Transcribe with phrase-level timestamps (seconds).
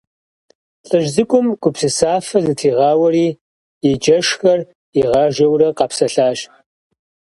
[0.87, 3.27] ЛӀыжь цӀыкӀум гупсысафэ зытригъауэри,
[3.89, 4.59] и джэшхэр
[4.99, 6.39] игъажэурэ къэпсэлъащ.